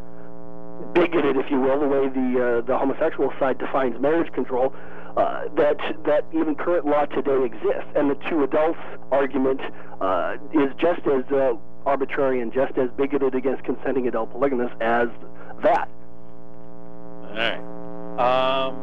bigoted, 0.93 1.37
if 1.37 1.49
you 1.51 1.59
will, 1.59 1.79
the 1.79 1.87
way 1.87 2.07
the 2.09 2.59
uh, 2.59 2.61
the 2.65 2.77
homosexual 2.77 3.31
side 3.39 3.57
defines 3.57 3.99
marriage 3.99 4.31
control, 4.33 4.73
uh, 5.17 5.45
that 5.55 5.77
that 6.05 6.25
even 6.33 6.55
current 6.55 6.85
law 6.85 7.05
today 7.05 7.43
exists. 7.45 7.89
And 7.95 8.09
the 8.09 8.15
two 8.29 8.43
adults 8.43 8.79
argument 9.11 9.61
uh, 10.01 10.37
is 10.53 10.71
just 10.77 11.01
as 11.07 11.23
uh, 11.31 11.53
arbitrary 11.85 12.41
and 12.41 12.53
just 12.53 12.77
as 12.77 12.89
bigoted 12.97 13.35
against 13.35 13.63
consenting 13.63 14.07
adult 14.07 14.31
polygamists 14.31 14.75
as 14.81 15.07
that. 15.63 15.87
All 17.29 17.35
right. 17.35 17.59
Um, 18.19 18.75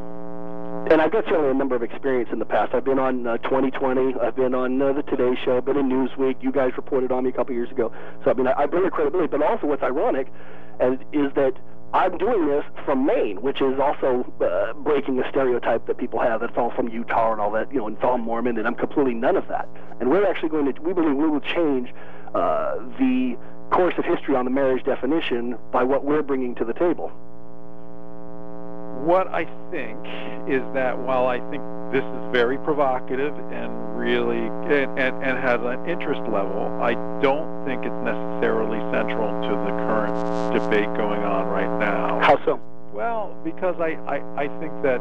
And 0.91 1.03
I've 1.03 1.11
got 1.11 1.25
certainly 1.25 1.51
a 1.51 1.55
number 1.55 1.75
of 1.75 1.83
experience 1.83 2.31
in 2.33 2.39
the 2.39 2.45
past. 2.45 2.73
I've 2.73 2.85
been 2.85 2.99
on 2.99 3.27
uh, 3.27 3.39
2020. 3.39 4.15
I've 4.21 4.37
been 4.37 4.55
on 4.55 4.81
uh, 4.81 4.93
the 4.93 5.03
Today 5.03 5.35
Show. 5.45 5.57
I've 5.57 5.65
been 5.65 5.77
in 5.77 5.89
Newsweek. 5.89 6.37
You 6.41 6.53
guys 6.53 6.73
reported 6.77 7.11
on 7.11 7.25
me 7.25 7.31
a 7.31 7.33
couple 7.33 7.55
years 7.55 7.71
ago. 7.71 7.93
So 8.25 8.31
I 8.31 8.35
mean, 8.35 8.47
I, 8.47 8.55
I 8.63 8.67
bring 8.67 8.85
a 8.87 8.91
credibility. 8.91 9.27
But 9.27 9.43
also, 9.43 9.67
what's 9.67 9.83
ironic, 9.83 10.29
is 11.13 11.33
that 11.35 11.55
I'm 11.93 12.19
doing 12.19 12.47
this 12.47 12.65
from 12.85 13.07
Maine, 13.07 13.41
which 13.41 13.61
is 13.61 13.79
also 13.79 14.31
uh, 14.41 14.73
breaking 14.75 15.19
a 15.19 15.29
stereotype 15.31 15.87
that 15.87 15.99
people 15.99 16.21
have. 16.21 16.41
That 16.41 16.51
it's 16.51 16.59
all 16.59 16.71
from 16.71 16.89
Utah 16.89 17.33
and 17.33 17.41
all 17.41 17.51
that. 17.53 17.73
You 17.73 17.79
know, 17.79 17.87
and 17.87 17.97
it's 17.97 18.05
all 18.05 18.19
Mormon, 18.19 18.59
and 18.59 18.67
I'm 18.67 18.75
completely 18.75 19.15
none 19.15 19.37
of 19.37 19.49
that. 19.49 19.69
And 20.01 20.11
we're 20.11 20.27
actually 20.27 20.51
going 20.51 20.73
to. 20.73 20.83
We 20.83 20.93
believe 20.93 21.17
we 21.17 21.29
will 21.29 21.41
change 21.41 21.93
uh, 22.35 22.77
the 22.99 23.37
course 23.71 23.95
of 23.99 24.05
history 24.05 24.37
on 24.37 24.45
the 24.45 24.51
marriage 24.51 24.85
definition 24.85 25.57
by 25.73 25.83
what 25.83 26.05
we're 26.05 26.23
bringing 26.23 26.55
to 26.57 26.65
the 26.65 26.75
table. 26.75 27.13
What 29.05 29.29
I 29.29 29.45
think 29.71 29.99
is 30.49 30.63
that 30.75 30.99
while 30.99 31.27
I 31.27 31.39
think 31.51 31.63
this 31.93 32.05
is 32.05 32.33
very 32.33 32.59
provocative 32.59 33.35
and 33.53 33.99
really 33.99 34.47
and, 34.73 34.99
and, 34.99 35.15
and 35.23 35.39
has 35.39 35.61
an 35.63 35.89
interest 35.89 36.23
level, 36.31 36.67
I 36.81 36.95
don't 37.21 37.65
think 37.65 37.85
it's 37.85 38.03
necessarily 38.05 38.79
central 38.93 39.31
to 39.43 39.53
the 39.65 39.73
current 39.87 40.17
debate 40.53 40.91
going 40.97 41.23
on 41.23 41.47
right 41.47 41.71
now. 41.79 42.21
How 42.21 42.43
so? 42.45 42.61
Well, 42.93 43.37
because 43.45 43.77
I, 43.79 43.99
I, 44.09 44.17
I 44.37 44.49
think 44.59 44.73
that 44.83 45.01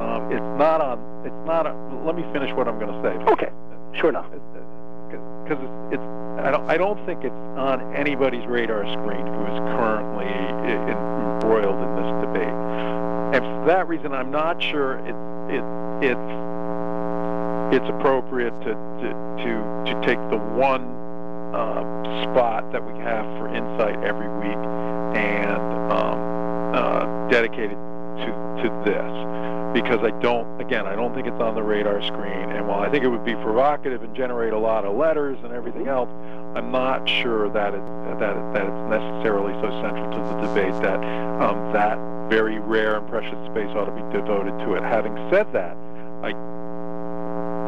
um, 0.00 0.32
it's 0.32 0.50
not 0.58 0.80
on 0.80 0.98
it's 1.24 1.46
not 1.46 1.66
a, 1.66 1.72
let 2.04 2.16
me 2.16 2.24
finish 2.32 2.52
what 2.54 2.68
I'm 2.68 2.78
going 2.78 2.92
to 2.92 3.00
say. 3.02 3.14
Okay, 3.32 3.50
sure 3.94 4.10
enough. 4.10 4.26
because 5.44 5.58
it's, 5.62 5.94
it's 5.94 6.06
I 6.42 6.50
don't 6.50 6.68
I 6.68 6.76
don't 6.76 6.98
think 7.06 7.22
it's 7.22 7.42
on 7.56 7.94
anybody's 7.94 8.44
radar 8.46 8.82
screen 8.92 9.24
who 9.24 9.42
is 9.46 9.58
currently 9.78 10.26
in, 10.26 10.78
embroiled 10.90 11.78
in 11.78 11.90
this 11.94 12.10
debate, 12.26 12.56
and 13.34 13.42
for 13.42 13.66
that 13.66 13.88
reason, 13.88 14.12
I'm 14.12 14.30
not 14.30 14.62
sure 14.62 14.98
it's 14.98 15.18
it 15.50 15.64
it's 16.06 16.30
it's 17.74 17.88
appropriate 17.90 18.54
to 18.62 18.74
to 19.02 19.08
to, 19.42 19.50
to 19.90 20.06
take 20.06 20.18
the 20.30 20.38
one 20.38 20.86
uh, 21.52 21.82
spot 22.22 22.70
that 22.70 22.84
we 22.86 22.96
have 23.00 23.24
for 23.36 23.48
insight 23.48 23.98
every 24.04 24.28
week 24.38 24.62
and 25.18 25.60
um, 25.90 26.74
uh, 26.74 27.28
dedicate 27.28 27.72
it 27.72 27.80
to 28.22 28.30
to 28.62 28.82
this. 28.84 29.10
Because 29.74 30.04
I 30.04 30.12
don't 30.20 30.60
again 30.60 30.86
I 30.86 30.94
don't 30.94 31.12
think 31.12 31.26
it's 31.26 31.40
on 31.40 31.56
the 31.56 31.62
radar 31.62 32.00
screen. 32.02 32.54
And 32.54 32.68
while 32.68 32.80
I 32.80 32.88
think 32.88 33.02
it 33.02 33.08
would 33.08 33.24
be 33.24 33.34
provocative 33.34 34.04
and 34.04 34.14
generate 34.14 34.52
a 34.52 34.58
lot 34.58 34.84
of 34.84 34.94
letters 34.96 35.38
and 35.42 35.52
everything 35.52 35.88
else 35.88 36.08
I'm 36.54 36.70
not 36.70 37.08
sure 37.08 37.50
that 37.50 37.74
it 37.74 37.82
that 38.20 38.36
it, 38.36 38.52
that 38.54 38.62
it's 38.62 38.90
necessarily 38.94 39.52
so 39.54 39.74
central 39.82 40.08
to 40.12 40.18
the 40.18 40.46
debate 40.46 40.82
that 40.82 41.02
um, 41.42 41.72
that 41.72 42.13
very 42.28 42.58
rare 42.58 42.96
and 42.98 43.08
precious 43.08 43.38
space 43.50 43.68
ought 43.76 43.86
to 43.86 43.92
be 43.92 44.04
devoted 44.12 44.56
to 44.64 44.74
it 44.74 44.82
having 44.82 45.14
said 45.30 45.46
that 45.52 45.76
I 46.22 46.32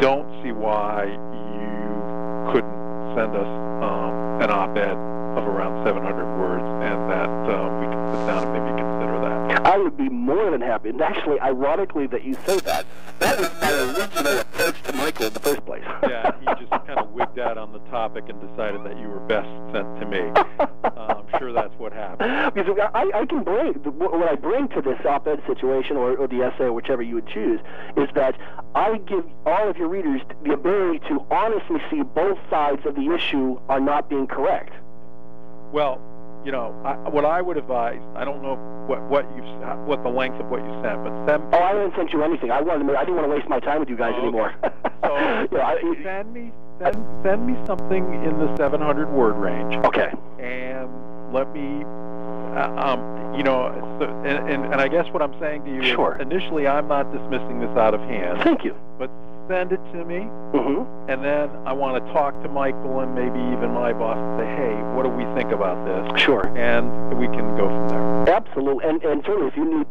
don't 0.00 0.28
see 0.42 0.52
why 0.52 1.04
you 1.06 2.52
couldn't 2.52 2.76
send 3.16 3.36
us 3.36 3.50
um, 3.82 4.40
an 4.40 4.50
op-ed 4.50 4.96
of 5.36 5.44
around 5.46 5.84
700 5.84 6.38
words 6.38 6.64
and 6.84 7.10
that 7.10 7.28
um, 7.52 7.80
we 7.80 7.86
can 7.86 8.00
sit 8.12 8.26
down 8.26 8.42
and 8.44 8.52
maybe 8.52 8.72
consider 8.80 9.20
that 9.20 9.66
I 9.66 9.78
would 9.78 9.96
be 9.96 10.08
more 10.08 10.50
than 10.50 10.60
happy. 10.60 10.90
And 10.90 11.00
actually, 11.00 11.40
ironically 11.40 12.06
that 12.08 12.24
you 12.24 12.34
say 12.46 12.58
that, 12.60 12.86
that 13.18 13.38
was 13.38 13.50
my 13.60 13.72
original 13.72 14.38
approach 14.38 14.82
to 14.84 14.92
Michael 14.92 15.26
in 15.26 15.32
the 15.32 15.40
first 15.40 15.64
place. 15.66 15.84
yeah, 16.04 16.32
he 16.40 16.46
just 16.64 16.70
kind 16.86 16.98
of 16.98 17.10
wigged 17.10 17.38
out 17.38 17.58
on 17.58 17.72
the 17.72 17.80
topic 17.90 18.24
and 18.28 18.40
decided 18.40 18.84
that 18.84 18.98
you 18.98 19.08
were 19.08 19.20
best 19.20 19.48
sent 19.72 20.00
to 20.00 20.06
me. 20.06 20.20
Uh, 20.84 21.14
I'm 21.32 21.38
sure 21.38 21.52
that's 21.52 21.74
what 21.78 21.92
happened. 21.92 22.54
because 22.54 22.76
I, 22.94 23.10
I 23.14 23.26
can 23.26 23.42
bring 23.44 23.74
what 23.74 24.28
I 24.28 24.34
bring 24.34 24.68
to 24.68 24.82
this 24.82 25.04
op-ed 25.04 25.42
situation 25.46 25.96
or, 25.96 26.16
or 26.16 26.26
the 26.28 26.42
essay 26.42 26.64
or 26.64 26.72
whichever 26.72 27.02
you 27.02 27.16
would 27.16 27.28
choose 27.28 27.60
is 27.96 28.08
that 28.14 28.36
I 28.74 28.98
give 28.98 29.24
all 29.44 29.68
of 29.68 29.76
your 29.76 29.88
readers 29.88 30.20
the 30.44 30.52
ability 30.52 31.00
to 31.08 31.24
honestly 31.30 31.80
see 31.90 32.02
both 32.02 32.38
sides 32.50 32.84
of 32.86 32.94
the 32.94 33.14
issue 33.14 33.60
are 33.68 33.80
not 33.80 34.08
being 34.08 34.26
correct. 34.26 34.72
Well, 35.72 36.00
you 36.44 36.52
know, 36.52 36.80
I, 36.84 37.08
what 37.08 37.24
I 37.24 37.42
would 37.42 37.56
advise, 37.56 38.00
I 38.14 38.24
don't 38.24 38.40
know 38.40 38.54
what 38.86 39.02
what 39.10 39.24
you 39.36 39.42
what 39.84 40.04
the 40.04 40.08
length 40.08 40.38
of 40.40 40.48
what 40.48 40.60
you 40.60 40.70
sent, 40.80 41.02
but 41.02 41.26
send 41.26 41.42
Oh, 41.52 41.58
I 41.58 41.72
didn't 41.72 41.94
send 41.96 42.12
you 42.12 42.22
anything. 42.22 42.52
I 42.52 42.60
wanted, 42.60 42.86
to, 42.86 42.96
I 42.96 43.00
didn't 43.04 43.16
want 43.16 43.28
to 43.28 43.34
waste 43.34 43.48
my 43.48 43.58
time 43.58 43.80
with 43.80 43.88
you 43.88 43.96
guys 43.96 44.12
Oh, 44.16 44.22
anymore. 44.22 44.54
So 44.62 44.68
yeah, 45.52 45.66
I, 45.66 45.80
send 46.04 46.32
me 46.32 46.52
send 46.78 46.96
send 47.24 47.46
me 47.46 47.56
something 47.66 48.14
in 48.22 48.38
the 48.38 48.56
700 48.56 49.10
word 49.10 49.32
range, 49.36 49.74
okay. 49.84 50.12
and 50.38 50.88
let 51.36 51.52
me. 51.52 51.84
Uh, 52.56 52.72
um, 52.80 53.34
you 53.36 53.42
know, 53.44 53.68
so, 54.00 54.06
and, 54.24 54.48
and 54.48 54.64
and 54.72 54.80
I 54.80 54.88
guess 54.88 55.04
what 55.12 55.20
I'm 55.20 55.38
saying 55.38 55.64
to 55.66 55.70
you 55.74 55.82
Sure. 55.84 56.16
is 56.16 56.22
initially 56.22 56.66
I'm 56.66 56.88
not 56.88 57.12
dismissing 57.12 57.60
this 57.60 57.68
out 57.76 57.92
of 57.92 58.00
hand, 58.00 58.40
Thank 58.42 58.64
you. 58.64 58.74
but 58.98 59.10
send 59.46 59.72
it 59.72 59.80
to 59.92 60.04
me, 60.06 60.24
Mm-hmm. 60.56 61.10
and 61.10 61.22
then 61.22 61.50
I 61.66 61.74
want 61.74 62.00
to 62.04 62.12
talk 62.14 62.32
to 62.42 62.48
Michael 62.48 63.00
and 63.00 63.14
maybe 63.14 63.38
even 63.52 63.70
my 63.76 63.92
boss 63.92 64.16
and 64.16 64.40
say, 64.40 64.48
hey, 64.56 64.74
what 64.96 65.02
do 65.04 65.10
we 65.10 65.24
think 65.36 65.52
about 65.52 65.76
this? 65.84 66.22
Sure. 66.22 66.48
And 66.56 66.88
we 67.20 67.26
can 67.26 67.44
go 67.58 67.68
from 67.68 67.88
there. 67.90 68.34
Absolutely, 68.34 68.88
and 68.88 69.02
and 69.04 69.22
certainly 69.26 69.48
if 69.48 69.56
you 69.56 69.64
need, 69.78 69.86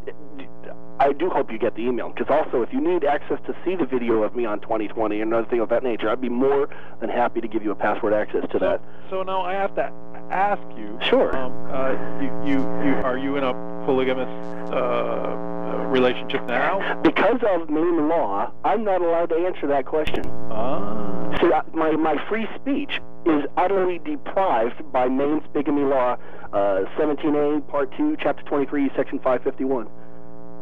I 0.99 1.11
do 1.13 1.29
hope 1.29 1.51
you 1.51 1.59
get 1.59 1.75
the 1.75 1.83
email 1.83 2.09
because 2.09 2.27
also 2.33 2.63
if 2.63 2.73
you 2.73 2.81
need 2.81 3.03
access 3.05 3.37
to 3.45 3.55
see 3.63 3.75
the 3.75 3.85
video 3.85 4.23
of 4.23 4.35
me 4.35 4.45
on 4.45 4.59
2020 4.61 5.21
and 5.21 5.31
other 5.35 5.47
thing 5.47 5.59
of 5.59 5.69
that 5.69 5.83
nature, 5.83 6.09
I'd 6.09 6.19
be 6.21 6.29
more 6.29 6.67
than 6.99 7.09
happy 7.11 7.41
to 7.41 7.47
give 7.47 7.63
you 7.63 7.69
a 7.71 7.75
password 7.75 8.13
access 8.13 8.41
to 8.49 8.53
So, 8.53 8.59
that. 8.59 8.81
so 9.11 9.21
now 9.21 9.41
I 9.41 9.53
have 9.53 9.75
to 9.75 9.91
ask 10.31 10.61
you. 10.77 10.97
Sure. 11.01 11.35
Um, 11.35 11.51
uh, 11.71 11.91
you, 12.21 12.29
you, 12.45 12.59
you, 12.59 12.93
are 13.03 13.17
you 13.17 13.35
in 13.37 13.43
a 13.43 13.53
polygamous 13.85 14.29
uh, 14.71 14.75
uh, 14.75 15.85
relationship 15.87 16.45
now? 16.45 16.99
Because 17.01 17.39
of 17.49 17.69
Maine 17.69 18.07
law, 18.09 18.51
I'm 18.63 18.83
not 18.83 19.01
allowed 19.01 19.29
to 19.29 19.35
answer 19.35 19.67
that 19.67 19.85
question. 19.85 20.23
Ah. 20.51 21.37
See, 21.41 21.51
I- 21.51 21.63
my 21.73 21.91
my 21.91 22.15
free 22.29 22.47
speech 22.55 23.01
is 23.25 23.43
utterly 23.57 23.99
deprived 23.99 24.91
by 24.91 25.07
Maine's 25.07 25.43
bigamy 25.53 25.83
law, 25.83 26.15
uh, 26.53 26.85
17A, 26.97 27.67
Part 27.67 27.91
2, 27.97 28.17
Chapter 28.21 28.43
23, 28.43 28.91
Section 28.95 29.17
551. 29.19 29.87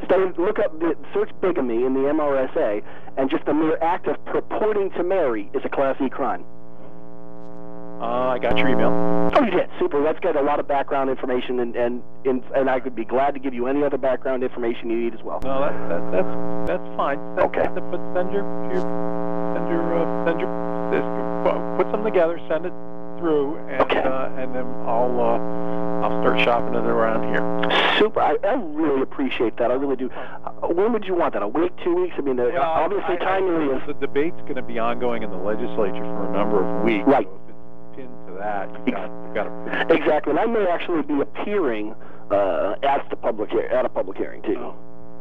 Study, 0.05 0.31
look 0.37 0.59
up, 0.59 0.77
the, 0.79 0.95
search 1.13 1.29
bigamy 1.41 1.85
in 1.85 1.93
the 1.93 1.99
MRSA, 2.01 2.81
and 3.17 3.29
just 3.29 3.45
the 3.45 3.53
mere 3.53 3.77
act 3.81 4.07
of 4.07 4.15
purporting 4.25 4.91
to 4.91 5.03
marry 5.03 5.49
is 5.53 5.61
a 5.65 5.69
Class 5.69 5.95
E 6.01 6.09
crime. 6.09 6.43
Uh, 8.03 8.35
I 8.35 8.37
got 8.39 8.57
your 8.57 8.67
email. 8.67 8.89
Oh, 9.33 9.43
you 9.43 9.51
did. 9.51 9.69
Super. 9.79 10.03
That's 10.03 10.19
got 10.19 10.35
a 10.35 10.41
lot 10.41 10.59
of 10.59 10.67
background 10.67 11.09
information, 11.09 11.61
and 11.61 11.73
and 11.75 12.03
and, 12.25 12.43
and 12.53 12.69
I 12.69 12.81
could 12.81 12.95
be 12.95 13.05
glad 13.05 13.33
to 13.33 13.39
give 13.39 13.53
you 13.53 13.67
any 13.67 13.81
other 13.83 13.97
background 13.97 14.43
information 14.43 14.89
you 14.89 14.97
need 14.97 15.13
as 15.13 15.23
well. 15.23 15.39
No, 15.43 15.61
that, 15.61 15.71
that, 15.89 16.11
that's 16.11 16.67
that's 16.67 16.97
fine. 16.97 17.17
Send, 17.37 17.47
Okay. 17.55 17.63
Send, 17.63 17.91
but 17.91 18.01
send 18.13 18.33
your, 18.33 18.43
your 18.73 18.83
send 19.55 19.69
your 19.71 19.83
uh, 19.95 20.25
send 20.27 20.39
your 20.41 20.51
this, 20.91 21.05
put 21.79 21.87
something 21.91 22.11
together. 22.11 22.37
Send 22.49 22.65
it 22.65 22.73
through, 23.19 23.55
and 23.71 23.81
Okay. 23.83 24.03
uh, 24.03 24.35
and 24.35 24.53
then 24.53 24.65
I'll 24.83 25.15
uh, 25.15 26.03
I'll 26.03 26.21
start 26.21 26.39
shopping 26.43 26.75
it 26.75 26.83
around 26.85 27.23
here. 27.31 27.39
Super. 27.99 28.19
I, 28.19 28.35
I 28.43 28.55
really 28.55 29.01
appreciate 29.01 29.55
that. 29.57 29.71
I 29.71 29.75
really 29.75 29.95
do. 29.95 30.09
Uh, 30.11 30.67
when 30.75 30.91
would 30.91 31.05
you 31.05 31.15
want 31.15 31.33
that? 31.35 31.41
A 31.43 31.47
week, 31.47 31.71
two 31.85 31.95
weeks? 31.95 32.15
I 32.17 32.21
mean, 32.21 32.37
uh, 32.37 32.49
Well, 32.51 32.61
obviously, 32.63 33.15
timely 33.17 33.73
is. 33.73 33.81
The 33.87 33.93
debate's 33.93 34.41
going 34.41 34.55
to 34.55 34.61
be 34.61 34.77
ongoing 34.77 35.23
in 35.23 35.29
the 35.31 35.37
legislature 35.37 36.03
for 36.03 36.27
a 36.27 36.33
number 36.33 36.59
of 36.59 36.83
weeks. 36.83 37.07
Right. 37.07 37.25
So 37.25 37.39
if 37.47 37.49
it's 37.49 37.95
pinned 37.95 38.27
to 38.27 38.32
that, 38.43 38.69
you've 38.85 38.95
got, 38.95 39.09
you've 39.25 39.33
got 39.33 39.47
a 39.47 39.93
Exactly, 39.93 40.31
and 40.31 40.39
I 40.39 40.45
may 40.45 40.67
actually 40.67 41.01
be 41.03 41.19
appearing 41.21 41.95
uh, 42.29 42.75
at 42.83 43.09
the 43.09 43.15
public 43.15 43.51
at 43.53 43.85
a 43.85 43.89
public 43.89 44.17
hearing 44.17 44.41
too. 44.41 44.55
Oh. 44.57 44.75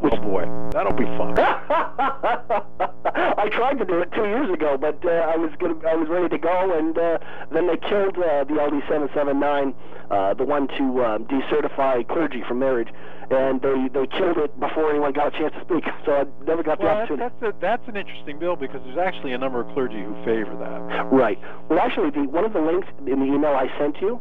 Oh 0.05 0.17
boy, 0.17 0.45
that'll 0.73 0.93
be 0.93 1.05
fun. 1.17 1.37
I 3.14 3.49
tried 3.50 3.78
to 3.78 3.85
do 3.85 4.00
it 4.00 4.11
two 4.12 4.25
years 4.25 4.50
ago, 4.52 4.76
but 4.78 5.04
uh, 5.04 5.11
I 5.11 5.37
was 5.37 5.50
gonna, 5.59 5.75
I 5.87 5.95
was 5.97 6.09
ready 6.09 6.28
to 6.28 6.38
go, 6.38 6.78
and 6.78 6.97
uh, 6.97 7.19
then 7.52 7.66
they 7.66 7.76
killed 7.76 8.16
uh, 8.19 8.45
the 8.45 8.54
LD 8.54 8.83
seven 8.88 9.09
seven 9.14 9.38
nine, 9.40 9.75
uh, 10.11 10.35
the 10.35 10.45
one 10.45 10.69
to 10.78 11.04
um, 11.04 11.25
decertify 11.26 12.07
clergy 12.09 12.42
from 12.49 12.59
marriage, 12.61 12.88
and 13.31 13.61
they 13.61 13.88
they 13.92 14.07
killed 14.07 14.38
it 14.38 14.59
before 14.59 14.90
anyone 14.90 15.12
got 15.12 15.35
a 15.35 15.38
chance 15.38 15.52
to 15.54 15.61
speak. 15.64 15.85
So 16.04 16.12
I 16.12 16.25
never 16.45 16.64
got 16.64 16.81
the 16.81 16.88
opportunity. 16.88 17.23
that's 17.23 17.54
a, 17.54 17.61
that's 17.61 17.87
an 17.87 17.97
interesting 17.97 18.38
bill 18.40 18.57
because 18.57 18.81
there's 18.85 18.99
actually 18.99 19.35
a 19.35 19.38
number 19.38 19.61
of 19.61 19.73
clergy 19.73 20.02
who 20.02 20.14
favor 20.25 20.57
that. 20.59 21.12
Right. 21.12 21.38
Well, 21.69 21.78
actually, 21.78 22.11
the, 22.11 22.26
one 22.26 22.45
of 22.45 22.52
the 22.52 22.61
links 22.61 22.88
in 23.07 23.21
the 23.21 23.26
email 23.26 23.54
I 23.54 23.69
sent 23.78 24.00
you, 24.00 24.21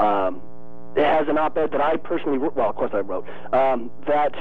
um, 0.00 0.42
it 0.96 1.04
has 1.04 1.28
an 1.28 1.38
op-ed 1.38 1.70
that 1.70 1.80
I 1.80 1.96
personally 1.96 2.38
wrote. 2.38 2.56
Well, 2.56 2.70
of 2.70 2.74
course 2.74 2.90
I 2.92 3.00
wrote. 3.00 3.24
Um, 3.52 3.90
that 4.08 4.34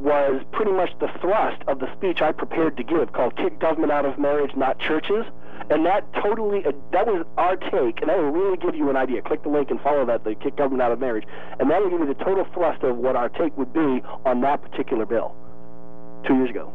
was 0.00 0.42
pretty 0.52 0.72
much 0.72 0.90
the 1.00 1.08
thrust 1.20 1.62
of 1.66 1.78
the 1.80 1.92
speech 1.96 2.22
I 2.22 2.32
prepared 2.32 2.76
to 2.76 2.82
give, 2.82 3.12
called 3.12 3.36
"Kick 3.36 3.58
Government 3.58 3.92
Out 3.92 4.04
of 4.04 4.18
Marriage, 4.18 4.54
Not 4.56 4.78
Churches." 4.78 5.24
And 5.70 5.84
that 5.84 6.10
totally, 6.14 6.64
uh, 6.64 6.72
that 6.92 7.06
was 7.06 7.26
our 7.36 7.56
take, 7.56 8.00
and 8.00 8.08
that 8.08 8.16
will 8.16 8.30
really 8.30 8.56
give 8.56 8.74
you 8.74 8.88
an 8.90 8.96
idea. 8.96 9.20
Click 9.22 9.42
the 9.42 9.50
link 9.50 9.70
and 9.70 9.80
follow 9.80 10.06
that, 10.06 10.24
the 10.24 10.34
Kick 10.34 10.56
Government 10.56 10.82
Out 10.82 10.92
of 10.92 11.00
Marriage, 11.00 11.24
and 11.58 11.70
that 11.70 11.82
will 11.82 11.90
give 11.90 12.00
you 12.00 12.06
the 12.06 12.24
total 12.24 12.46
thrust 12.54 12.82
of 12.84 12.96
what 12.96 13.16
our 13.16 13.28
take 13.28 13.56
would 13.58 13.72
be 13.72 14.02
on 14.24 14.40
that 14.42 14.62
particular 14.62 15.04
bill 15.04 15.34
two 16.26 16.36
years 16.36 16.50
ago. 16.50 16.72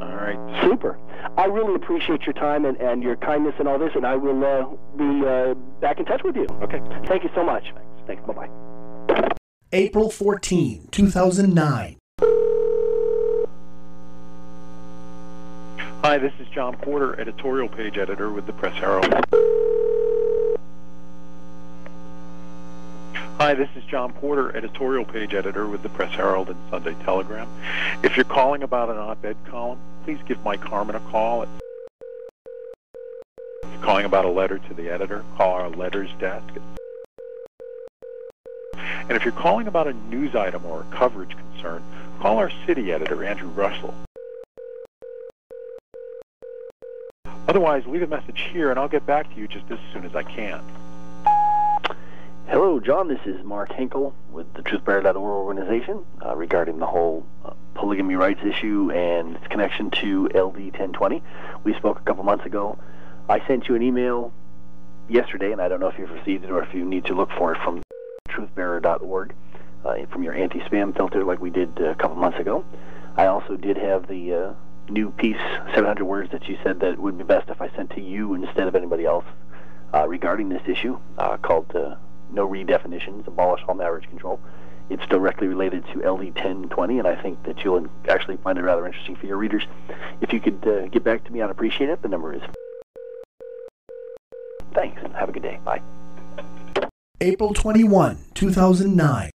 All 0.00 0.14
right. 0.14 0.38
Super. 0.62 0.98
I 1.36 1.46
really 1.46 1.74
appreciate 1.74 2.22
your 2.22 2.34
time 2.34 2.64
and, 2.64 2.76
and 2.80 3.02
your 3.02 3.16
kindness 3.16 3.54
and 3.58 3.66
all 3.66 3.78
this, 3.78 3.92
and 3.94 4.06
I 4.06 4.16
will 4.16 4.44
uh, 4.44 4.66
be 4.96 5.26
uh, 5.26 5.54
back 5.80 5.98
in 5.98 6.04
touch 6.04 6.22
with 6.22 6.36
you. 6.36 6.46
Okay. 6.62 6.80
Thank 7.06 7.24
you 7.24 7.30
so 7.34 7.42
much. 7.42 7.72
Thanks. 8.06 8.22
Bye 8.26 8.32
bye. 8.32 8.75
April 9.76 10.10
14, 10.10 10.88
2009. 10.90 11.98
Hi, 16.02 16.16
this 16.16 16.32
is 16.40 16.48
John 16.48 16.74
Porter, 16.78 17.20
editorial 17.20 17.68
page 17.68 17.98
editor 17.98 18.30
with 18.30 18.46
the 18.46 18.54
Press 18.54 18.74
Herald. 18.78 19.12
Hi, 23.36 23.52
this 23.52 23.68
is 23.76 23.84
John 23.84 24.14
Porter, 24.14 24.56
editorial 24.56 25.04
page 25.04 25.34
editor 25.34 25.66
with 25.66 25.82
the 25.82 25.90
Press 25.90 26.14
Herald 26.14 26.48
and 26.48 26.56
Sunday 26.70 26.96
Telegram. 27.04 27.46
If 28.02 28.16
you're 28.16 28.24
calling 28.24 28.62
about 28.62 28.88
an 28.88 28.96
op-ed 28.96 29.36
column, 29.44 29.78
please 30.04 30.18
give 30.26 30.42
Mike 30.42 30.64
Harmon 30.64 30.96
a 30.96 31.00
call. 31.10 31.42
If 31.42 31.50
you're 33.70 33.82
calling 33.82 34.06
about 34.06 34.24
a 34.24 34.30
letter 34.30 34.58
to 34.58 34.72
the 34.72 34.88
editor, 34.88 35.22
call 35.36 35.52
our 35.52 35.68
letters 35.68 36.08
desk. 36.18 36.48
And 39.08 39.16
if 39.16 39.24
you're 39.24 39.32
calling 39.32 39.68
about 39.68 39.86
a 39.86 39.92
news 39.92 40.34
item 40.34 40.66
or 40.66 40.80
a 40.80 40.96
coverage 40.96 41.36
concern, 41.36 41.82
call 42.20 42.38
our 42.38 42.50
city 42.66 42.92
editor, 42.92 43.24
Andrew 43.24 43.48
Russell. 43.48 43.94
Otherwise, 47.48 47.86
leave 47.86 48.02
a 48.02 48.06
message 48.06 48.48
here 48.52 48.70
and 48.70 48.78
I'll 48.78 48.88
get 48.88 49.06
back 49.06 49.32
to 49.32 49.40
you 49.40 49.46
just 49.46 49.70
as 49.70 49.78
soon 49.92 50.04
as 50.04 50.16
I 50.16 50.24
can. 50.24 50.60
Hello, 52.48 52.80
John. 52.80 53.08
This 53.08 53.20
is 53.26 53.44
Mark 53.44 53.72
Henkel 53.72 54.14
with 54.30 54.52
the 54.54 54.62
TruthBearer.org 54.62 55.16
organization 55.16 56.04
uh, 56.24 56.36
regarding 56.36 56.78
the 56.78 56.86
whole 56.86 57.24
uh, 57.44 57.52
polygamy 57.74 58.14
rights 58.14 58.40
issue 58.44 58.90
and 58.92 59.36
its 59.36 59.46
connection 59.48 59.90
to 59.90 60.26
LD 60.26 60.72
1020. 60.72 61.22
We 61.64 61.74
spoke 61.74 61.98
a 62.00 62.02
couple 62.02 62.24
months 62.24 62.46
ago 62.46 62.78
I 63.28 63.44
sent 63.46 63.68
you 63.68 63.74
an 63.74 63.82
email 63.82 64.32
yesterday, 65.08 65.50
and 65.50 65.60
I 65.60 65.68
don't 65.68 65.80
know 65.80 65.88
if 65.88 65.98
you've 65.98 66.10
received 66.10 66.44
it 66.44 66.50
or 66.50 66.62
if 66.62 66.72
you 66.72 66.84
need 66.84 67.06
to 67.06 67.14
look 67.14 67.30
for 67.36 67.52
it 67.52 67.58
from 67.62 67.82
truthbearer.org 68.36 69.34
uh, 69.84 70.06
from 70.10 70.22
your 70.22 70.34
anti-spam 70.34 70.94
filter 70.96 71.24
like 71.24 71.40
we 71.40 71.50
did 71.50 71.70
uh, 71.80 71.90
a 71.90 71.94
couple 71.94 72.16
months 72.16 72.38
ago. 72.38 72.64
I 73.16 73.26
also 73.26 73.56
did 73.56 73.76
have 73.76 74.08
the 74.08 74.34
uh, 74.34 74.54
new 74.90 75.10
piece, 75.10 75.40
700 75.74 76.04
words, 76.04 76.30
that 76.32 76.48
you 76.48 76.58
said 76.62 76.80
that 76.80 76.92
it 76.92 76.98
would 76.98 77.16
be 77.16 77.24
best 77.24 77.48
if 77.48 77.60
I 77.60 77.70
sent 77.70 77.90
to 77.90 78.00
you 78.00 78.34
instead 78.34 78.68
of 78.68 78.74
anybody 78.74 79.04
else 79.04 79.24
uh, 79.94 80.06
regarding 80.06 80.48
this 80.48 80.62
issue 80.66 80.98
uh, 81.18 81.36
called 81.38 81.72
No 82.32 82.46
Redefinitions, 82.46 83.26
Abolish 83.26 83.62
All 83.68 83.74
Marriage 83.74 84.08
Control. 84.08 84.40
It's 84.88 85.04
directly 85.06 85.48
related 85.48 85.84
to 85.86 86.08
LD 86.08 86.26
1020, 86.36 86.98
and 87.00 87.08
I 87.08 87.20
think 87.20 87.42
that 87.44 87.64
you'll 87.64 87.88
actually 88.08 88.36
find 88.36 88.56
it 88.56 88.62
rather 88.62 88.86
interesting 88.86 89.16
for 89.16 89.26
your 89.26 89.36
readers. 89.36 89.64
If 90.20 90.32
you 90.32 90.40
could 90.40 90.66
uh, 90.66 90.86
get 90.86 91.02
back 91.02 91.24
to 91.24 91.32
me, 91.32 91.42
I'd 91.42 91.50
appreciate 91.50 91.90
it. 91.90 92.02
The 92.02 92.08
number 92.08 92.34
is. 92.34 92.42
Thanks, 94.74 95.00
and 95.02 95.12
have 95.14 95.28
a 95.28 95.32
good 95.32 95.42
day. 95.42 95.58
Bye. 95.64 95.82
April 97.22 97.54
21, 97.54 98.18
2009. 98.34 99.30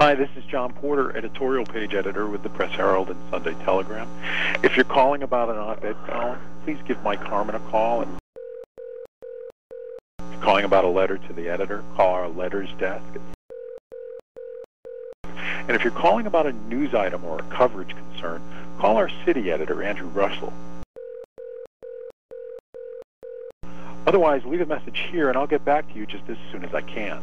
Hi, 0.00 0.14
this 0.16 0.30
is 0.36 0.42
John 0.46 0.72
Porter, 0.72 1.16
editorial 1.16 1.64
page 1.64 1.94
editor 1.94 2.26
with 2.26 2.42
the 2.42 2.48
Press 2.48 2.72
Herald 2.72 3.10
and 3.10 3.30
Sunday 3.30 3.54
Telegram. 3.64 4.08
If 4.64 4.74
you're 4.74 4.84
calling 4.84 5.22
about 5.22 5.48
an 5.48 5.58
op-ed 5.58 5.94
column, 6.08 6.40
please 6.64 6.78
give 6.88 7.00
Mike 7.04 7.20
Harmon 7.20 7.54
a 7.54 7.60
call. 7.70 8.02
And 8.02 8.18
if 10.18 10.32
you're 10.32 10.42
calling 10.42 10.64
about 10.64 10.82
a 10.82 10.88
letter 10.88 11.18
to 11.18 11.32
the 11.32 11.48
editor, 11.48 11.84
call 11.94 12.12
our 12.12 12.28
letters 12.28 12.68
desk. 12.80 13.04
And 15.22 15.70
if 15.70 15.84
you're 15.84 15.92
calling 15.92 16.26
about 16.26 16.48
a 16.48 16.52
news 16.52 16.94
item 16.94 17.24
or 17.24 17.38
a 17.38 17.44
coverage 17.44 17.94
concern, 17.94 18.42
call 18.80 18.96
our 18.96 19.08
city 19.24 19.52
editor, 19.52 19.84
Andrew 19.84 20.08
Russell. 20.08 20.52
Otherwise, 24.06 24.42
leave 24.44 24.60
a 24.60 24.66
message 24.66 24.98
here 25.10 25.28
and 25.28 25.38
I'll 25.38 25.46
get 25.46 25.64
back 25.64 25.88
to 25.92 25.94
you 25.98 26.06
just 26.06 26.24
as 26.28 26.36
soon 26.50 26.64
as 26.64 26.74
I 26.74 26.80
can. 26.82 27.22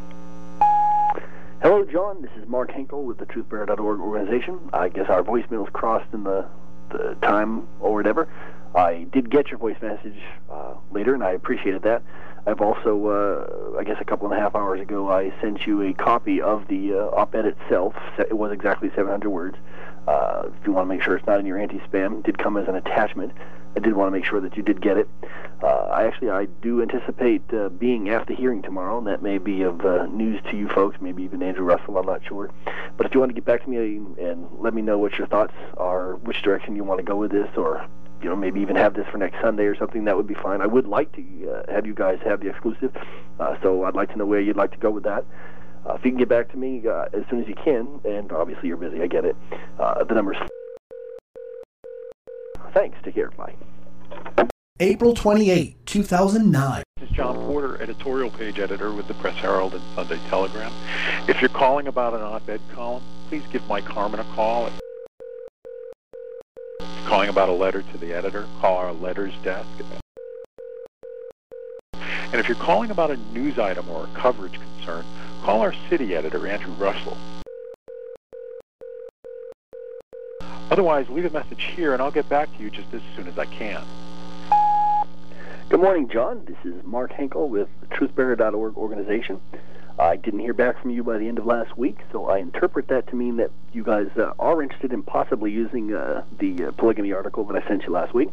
Hello, 1.62 1.83
John. 1.83 2.21
This 2.21 2.31
is 2.41 2.48
Mark 2.48 2.71
Henkel 2.71 3.03
with 3.03 3.17
the 3.17 3.25
TruthBearer.org 3.25 4.00
organization. 4.00 4.59
I 4.71 4.88
guess 4.88 5.09
our 5.09 5.21
voicemails 5.21 5.71
crossed 5.74 6.13
in 6.13 6.24
the, 6.24 6.48
the 6.89 7.17
time 7.21 7.67
or 7.81 7.93
whatever. 7.93 8.29
I 8.74 9.07
did 9.12 9.29
get 9.29 9.50
your 9.50 9.57
voice 9.57 9.75
message 9.81 10.21
uh, 10.50 10.75
later, 10.91 11.13
and 11.13 11.24
I 11.24 11.31
appreciated 11.31 11.81
that. 11.83 12.01
I've 12.45 12.62
also, 12.62 13.07
uh, 13.07 13.77
I 13.77 13.83
guess 13.83 13.98
a 14.00 14.05
couple 14.05 14.31
and 14.31 14.39
a 14.39 14.41
half 14.41 14.55
hours 14.55 14.79
ago, 14.79 15.12
I 15.12 15.33
sent 15.41 15.67
you 15.67 15.81
a 15.81 15.93
copy 15.93 16.41
of 16.41 16.67
the 16.69 16.93
uh, 16.93 17.19
op-ed 17.19 17.45
itself. 17.45 17.93
It 18.17 18.38
was 18.38 18.53
exactly 18.53 18.89
700 18.95 19.29
words. 19.29 19.57
Uh, 20.08 20.44
if 20.48 20.68
you 20.68 20.74
want 20.74 20.89
to 20.89 20.94
make 20.94 21.03
sure 21.03 21.15
it's 21.15 21.27
not 21.27 21.39
in 21.39 21.46
your 21.46 21.60
anti-spam, 21.60 22.20
it 22.20 22.24
did 22.24 22.38
come 22.38 22.58
as 22.58 22.68
an 22.68 22.75
attachment. 22.75 23.32
I 23.75 23.79
did 23.79 23.94
want 23.94 24.08
to 24.08 24.12
make 24.12 24.25
sure 24.25 24.41
that 24.41 24.58
you 24.58 24.63
did 24.63 24.82
get 24.82 24.98
it. 24.98 25.08
Uh, 25.62 25.68
I 25.68 26.06
actually, 26.06 26.32
I 26.32 26.46
do 26.46 26.82
anticipate 26.82 27.44
uh, 27.53 27.70
being 27.70 28.10
at 28.10 28.25
the 28.27 28.34
hearing 28.34 28.62
tomorrow, 28.62 28.98
and 28.98 29.08
that 29.08 29.22
may 29.22 29.38
be 29.38 29.62
of 29.62 29.86
uh, 29.86 30.06
news 30.08 30.41
to 30.50 30.58
you 30.58 30.68
folks, 30.70 30.98
maybe 31.00 31.24
even 31.24 31.44
Andrew 31.44 31.65
Russell, 31.65 31.98
I'm 31.98 32.06
not 32.06 32.25
sure. 32.25 32.50
But 32.98 33.06
if 33.06 33.13
you 33.13 33.20
want 33.20 33.29
to 33.29 33.36
get 33.36 33.46
back 33.46 33.63
to 33.63 33.70
me 33.70 33.77
and 33.77 34.48
let 34.58 34.74
me 34.74 34.82
know 34.82 34.98
what 34.98 35.18
your 35.18 35.27
thoughts 35.27 35.53
are, 35.77 36.15
which 36.15 36.41
direction 36.41 36.75
you 36.75 36.84
want 36.84 37.00
to 37.00 37.03
go 37.03 37.15
with 37.15 37.32
this, 37.32 37.50
or 37.56 37.86
you 38.22 38.29
know, 38.29 38.36
maybe 38.36 38.60
even 38.60 38.75
have 38.75 38.96
this 38.96 39.08
for 39.12 39.18
next 39.18 39.39
Sunday 39.41 39.65
or 39.65 39.75
something, 39.75 40.06
that 40.06 40.18
would 40.18 40.27
be 40.27 40.34
fine. 40.34 40.62
I 40.62 40.68
would 40.68 40.88
like 40.88 41.12
to 41.13 41.22
uh, 41.51 41.72
have 41.72 41.86
you 41.86 41.94
guys 41.94 42.20
have 42.25 42.41
the 42.41 42.50
exclusive, 42.50 42.96
uh, 43.39 43.56
so 43.62 43.84
I'd 43.84 43.96
like 43.96 44.10
to 44.10 44.18
know 44.18 44.25
where 44.25 44.41
you'd 44.41 44.58
like 44.58 44.72
to 44.72 44.77
go 44.77 44.91
with 44.91 45.03
that. 45.03 45.24
Uh, 45.86 45.93
if 45.93 46.05
you 46.05 46.12
can 46.12 46.17
get 46.17 46.29
back 46.29 46.50
to 46.51 46.57
me 46.57 46.83
uh, 46.88 47.05
as 47.13 47.24
soon 47.29 47.41
as 47.41 47.48
you 47.48 47.55
can, 47.55 48.00
and 48.05 48.31
obviously 48.31 48.67
you're 48.67 48.77
busy, 48.77 49.01
I 49.01 49.07
get 49.07 49.25
it. 49.25 49.36
Uh, 49.79 50.03
the 50.03 50.13
number's. 50.13 50.38
Thanks. 52.74 52.98
Take 53.03 53.15
care. 53.15 53.31
Bye. 53.31 53.55
April 54.81 55.13
28, 55.13 55.86
2009. 55.86 56.83
This 57.00 57.09
is 57.09 57.15
John 57.15 57.35
Porter, 57.35 57.81
editorial 57.81 58.29
page 58.29 58.59
editor 58.59 58.94
with 58.94 59.07
the 59.07 59.13
Press 59.15 59.35
Herald 59.35 59.74
and 59.74 59.83
Sunday 59.94 60.20
Telegram. 60.29 60.72
If 61.27 61.42
you're 61.42 61.50
calling 61.50 61.87
about 61.87 62.13
an 62.13 62.22
op-ed 62.22 62.61
column, 62.72 63.03
please 63.27 63.44
give 63.51 63.65
Mike 63.68 63.83
Harmon 63.83 64.22
a 64.22 64.24
call. 64.35 64.68
If 64.68 64.74
you're 66.79 67.09
calling 67.09 67.29
about 67.29 67.50
a 67.50 67.53
letter 67.53 67.81
to 67.81 67.98
the 67.98 68.13
editor, 68.13 68.48
call 68.61 68.77
our 68.77 68.94
letters 68.94 69.33
desk. 69.44 69.68
And 72.31 72.39
if 72.39 72.48
you're 72.48 72.57
calling 72.57 72.92
about 72.92 73.11
a 73.11 73.18
news 73.33 73.57
item 73.57 73.89
or 73.89 74.05
a 74.05 74.20
coverage 74.20 74.53
concern, 74.53 75.03
call 75.44 75.62
our 75.62 75.74
city 75.90 76.16
editor, 76.16 76.48
Andrew 76.48 76.74
Russell. 76.74 77.18
Otherwise, 80.72 81.10
leave 81.10 81.25
a 81.25 81.30
message 81.30 81.64
here 81.75 81.94
and 81.94 82.02
I'll 82.02 82.12
get 82.12 82.30
back 82.30 82.56
to 82.56 82.64
you 82.64 82.70
just 82.70 82.94
as 82.94 83.02
soon 83.16 83.28
as 83.28 83.38
I 83.40 83.46
can. 83.46 83.84
Good 85.70 85.82
morning, 85.82 86.10
John. 86.10 86.46
This 86.46 86.58
is 86.64 86.84
Mark 86.84 87.12
Henkel 87.12 87.50
with 87.50 87.68
the 87.82 87.88
TruthBearer.org 87.88 88.78
organization. 88.78 89.40
I 90.00 90.16
didn't 90.16 90.40
hear 90.40 90.54
back 90.54 90.82
from 90.82 90.92
you 90.92 91.04
by 91.04 91.18
the 91.18 91.28
end 91.28 91.40
of 91.40 91.46
last 91.46 91.78
week, 91.78 91.98
so 92.12 92.25
I 92.25 92.38
interpret 92.38 92.88
that 92.88 93.08
to 93.08 93.16
mean 93.16 93.38
that 93.38 93.52
you 93.74 93.84
guys 93.84 94.08
uh, 94.18 94.32
are 94.40 94.64
interested 94.64 94.94
in 94.94 95.04
possibly 95.04 95.52
using 95.52 95.94
uh, 95.94 96.24
the 96.40 96.66
uh, 96.66 96.72
polygamy 96.72 97.12
article 97.12 97.44
that 97.46 97.62
I 97.62 97.68
sent 97.68 97.84
you 97.84 97.92
last 97.92 98.14
week. 98.14 98.30